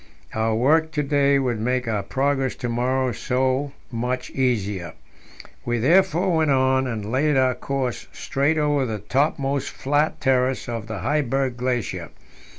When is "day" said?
1.03-1.37